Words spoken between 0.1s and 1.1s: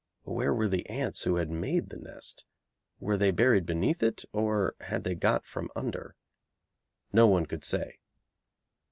Where were the